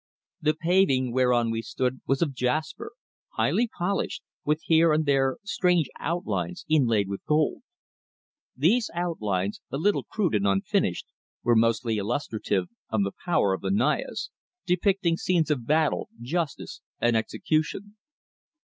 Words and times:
The 0.41 0.55
paving 0.55 1.13
whereon 1.13 1.51
we 1.51 1.61
stood 1.61 2.01
was 2.07 2.23
of 2.23 2.33
jasper, 2.33 2.93
highly 3.35 3.67
polished, 3.67 4.23
with 4.43 4.63
here 4.63 4.93
and 4.93 5.05
there 5.05 5.37
strange 5.43 5.91
outlines 5.99 6.65
inlaid 6.67 7.07
with 7.07 7.23
gold. 7.27 7.61
These 8.57 8.89
outlines, 8.95 9.61
a 9.69 9.77
little 9.77 10.03
crude 10.05 10.33
and 10.33 10.47
unfinished, 10.47 11.05
were 11.43 11.55
mostly 11.55 11.97
illustrative 11.97 12.65
of 12.89 13.03
the 13.03 13.11
power 13.23 13.53
of 13.53 13.61
the 13.61 13.69
Nayas, 13.69 14.31
depicting 14.65 15.17
scenes 15.17 15.51
of 15.51 15.67
battle, 15.67 16.09
justice 16.19 16.81
and 16.99 17.15
execution. 17.15 17.95